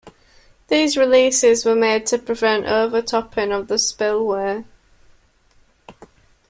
[0.67, 4.63] These releases were made to prevent overtopping of the spillway.